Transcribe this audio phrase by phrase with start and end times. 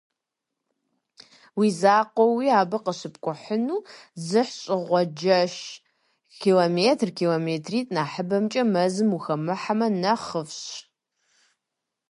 [1.57, 3.79] Уи закъуэуи абы къыщыпкӀухьыну
[4.15, 5.55] дзыхьщӀыгъуэджэщ:
[6.41, 10.59] километр, километритӀ нэхъыбэкӀэ мэзым ухэмыхьэмэ нэхъыфӀщ.